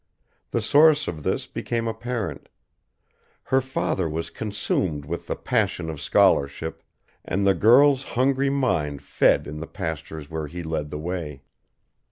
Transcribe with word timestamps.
The 0.49 0.63
source 0.63 1.07
of 1.07 1.21
this 1.21 1.45
became 1.45 1.87
apparent. 1.87 2.49
Her 3.43 3.61
father 3.61 4.09
was 4.09 4.31
consumed 4.31 5.05
with 5.05 5.27
the 5.27 5.35
passion 5.35 5.91
of 5.91 6.01
scholarship, 6.01 6.81
and 7.23 7.45
the 7.45 7.53
girl's 7.53 8.01
hungry 8.17 8.49
mind 8.49 9.03
fed 9.03 9.45
in 9.45 9.59
the 9.59 9.67
pastures 9.67 10.27
where 10.27 10.47
he 10.47 10.63
led 10.63 10.89
the 10.89 10.97
way. 10.97 11.43